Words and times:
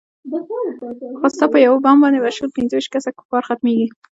خو 1.19 1.25
ستا 1.35 1.45
په 1.53 1.57
يو 1.67 1.75
بم 1.83 1.95
باندې 2.03 2.19
به 2.23 2.29
شل 2.37 2.49
پينځه 2.55 2.73
ويشت 2.75 2.91
كسه 2.93 3.09
كفار 3.19 3.41
ختميږي. 3.47 3.87